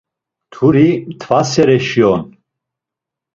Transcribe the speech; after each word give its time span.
Mturi 0.47 0.87
mtvasereşi 1.09 2.01
on. 2.13 2.21